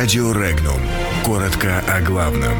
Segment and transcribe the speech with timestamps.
[0.00, 0.80] Радио Регнум.
[1.26, 2.56] Коротко о главном.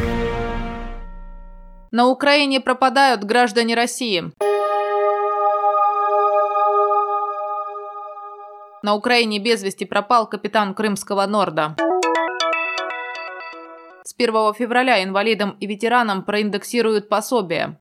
[1.92, 4.24] На Украине пропадают граждане России.
[8.82, 11.76] На Украине без вести пропал капитан Крымского Норда.
[14.02, 17.78] С 1 февраля инвалидам и ветеранам проиндексируют пособие.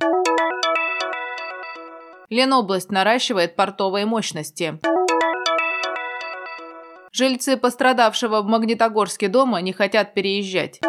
[2.30, 4.80] Ленобласть наращивает портовые мощности.
[7.18, 10.80] Жильцы пострадавшего в Магнитогорске дома не хотят переезжать.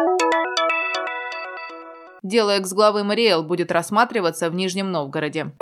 [2.21, 5.53] Дело экс-главы Мариэл будет рассматриваться в Нижнем Новгороде.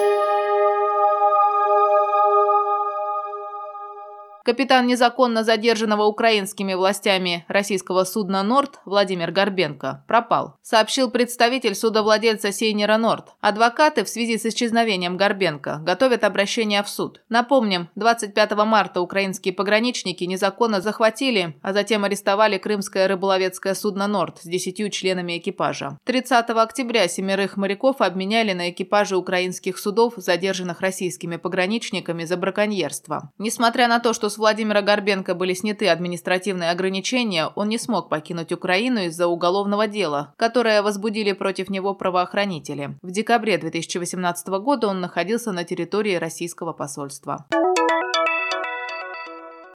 [4.48, 12.96] Капитан незаконно задержанного украинскими властями российского судна «Норд» Владимир Горбенко пропал, сообщил представитель судовладельца Сейнера
[12.96, 13.34] «Норд».
[13.42, 17.20] Адвокаты в связи с исчезновением Горбенко готовят обращение в суд.
[17.28, 24.46] Напомним, 25 марта украинские пограничники незаконно захватили, а затем арестовали крымское рыболовецкое судно «Норд» с
[24.46, 25.98] 10 членами экипажа.
[26.06, 33.34] 30 октября семерых моряков обменяли на экипажи украинских судов, задержанных российскими пограничниками за браконьерство.
[33.38, 39.02] Несмотря на то, что Владимира Горбенко были сняты административные ограничения, он не смог покинуть Украину
[39.02, 42.98] из-за уголовного дела, которое возбудили против него правоохранители.
[43.02, 47.46] В декабре 2018 года он находился на территории российского посольства.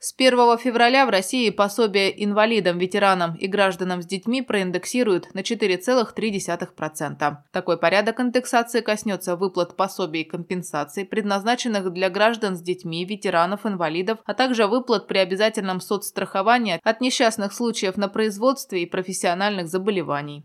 [0.04, 7.36] С 1 февраля в России пособие инвалидам, ветеранам и гражданам с детьми проиндексируют на 4,3%.
[7.52, 14.18] Такой порядок индексации коснется выплат пособий и компенсаций, предназначенных для граждан с детьми, ветеранов, инвалидов,
[14.24, 20.42] а также выплат при обязательном соцстраховании от несчастных случаев на производстве и профессиональных заболеваний.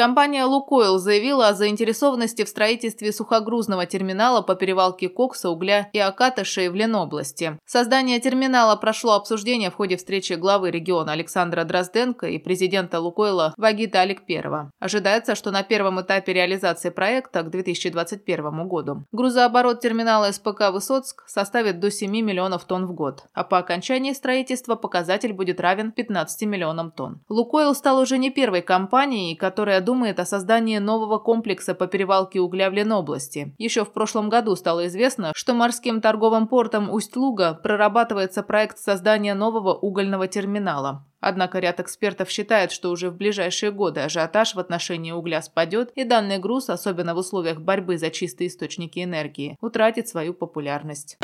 [0.00, 6.70] Компания «Лукойл» заявила о заинтересованности в строительстве сухогрузного терминала по перевалке кокса, угля и окатышей
[6.70, 7.58] в Ленобласти.
[7.66, 14.00] Создание терминала прошло обсуждение в ходе встречи главы региона Александра Дрозденко и президента «Лукойла» Вагита
[14.00, 14.70] Аликперова.
[14.78, 21.78] Ожидается, что на первом этапе реализации проекта к 2021 году грузооборот терминала СПК «Высоцк» составит
[21.78, 26.90] до 7 миллионов тонн в год, а по окончании строительства показатель будет равен 15 миллионам
[26.90, 27.20] тонн.
[27.28, 32.70] «Лукойл» стал уже не первой компанией, которая думает о создании нового комплекса по перевалке угля
[32.70, 33.56] в Ленобласти.
[33.58, 39.74] Еще в прошлом году стало известно, что морским торговым портом Усть-Луга прорабатывается проект создания нового
[39.74, 41.04] угольного терминала.
[41.18, 46.04] Однако ряд экспертов считает, что уже в ближайшие годы ажиотаж в отношении угля спадет, и
[46.04, 51.18] данный груз, особенно в условиях борьбы за чистые источники энергии, утратит свою популярность.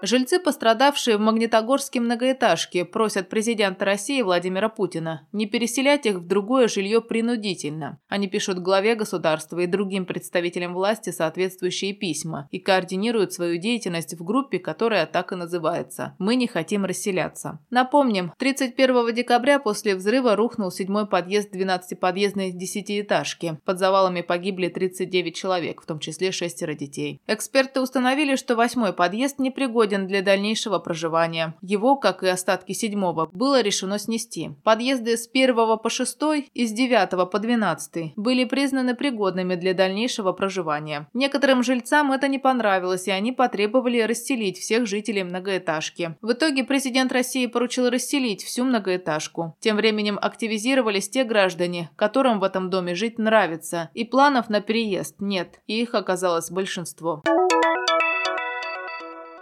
[0.00, 6.68] Жильцы, пострадавшие в Магнитогорске многоэтажке, просят президента России Владимира Путина не переселять их в другое
[6.68, 7.98] жилье принудительно.
[8.08, 14.22] Они пишут главе государства и другим представителям власти соответствующие письма и координируют свою деятельность в
[14.22, 17.58] группе, которая так и называется «Мы не хотим расселяться».
[17.70, 23.58] Напомним, 31 декабря после взрыва рухнул седьмой подъезд 12-подъездной десятиэтажки.
[23.64, 27.20] Под завалами погибли 39 человек, в том числе шестеро детей.
[27.26, 31.54] Эксперты установили, что восьмой подъезд не пригоден пригоден для дальнейшего проживания.
[31.62, 34.50] Его, как и остатки седьмого, было решено снести.
[34.64, 36.18] Подъезды с 1 по 6
[36.54, 41.08] и с 9 по 12 были признаны пригодными для дальнейшего проживания.
[41.14, 46.16] Некоторым жильцам это не понравилось, и они потребовали расселить всех жителей многоэтажки.
[46.20, 49.56] В итоге президент России поручил расселить всю многоэтажку.
[49.60, 55.16] Тем временем активизировались те граждане, которым в этом доме жить нравится, и планов на переезд
[55.20, 57.22] нет, и их оказалось большинство.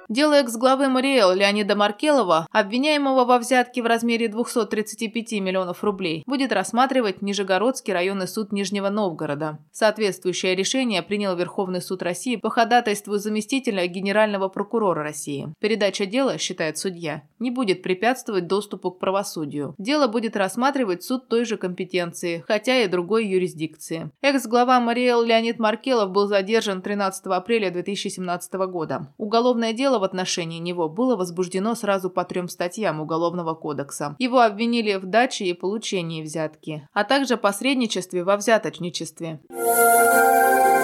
[0.08, 7.22] Дело экс-главы Мариэл Леонида Маркелова, обвиняемого во взятке в размере 235 миллионов рублей, будет рассматривать
[7.22, 9.58] Нижегородский районный суд Нижнего Новгорода.
[9.72, 15.52] Соответствующее решение принял Верховный суд России по ходатайству заместителя Генерального прокурора России.
[15.58, 19.74] Передача дела, считает судья, не будет препятствовать доступу к правосудию.
[19.76, 24.12] Дело будет рассматривать суд той же компетенции, хотя и другой юрисдикции.
[24.22, 29.12] Экс-глава Мариэл Леонид Маркелов был задержан 13 апреля 2017 года.
[29.18, 34.14] Уголовное дело Дело в отношении него было возбуждено сразу по трем статьям Уголовного кодекса.
[34.18, 39.40] Его обвинили в даче и получении взятки, а также посредничестве во взяточничестве.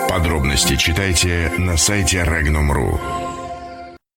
[0.09, 3.32] Подробности читайте на сайте Regnum.ru.